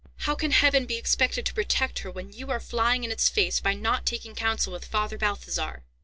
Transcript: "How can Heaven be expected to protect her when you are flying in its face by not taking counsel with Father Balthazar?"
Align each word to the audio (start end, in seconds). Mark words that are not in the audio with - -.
"How 0.21 0.33
can 0.33 0.49
Heaven 0.49 0.87
be 0.87 0.95
expected 0.97 1.45
to 1.45 1.53
protect 1.53 1.99
her 1.99 2.09
when 2.09 2.31
you 2.33 2.49
are 2.49 2.59
flying 2.59 3.03
in 3.03 3.11
its 3.11 3.29
face 3.29 3.59
by 3.59 3.75
not 3.75 4.03
taking 4.03 4.33
counsel 4.33 4.73
with 4.73 4.83
Father 4.85 5.15
Balthazar?" 5.19 5.83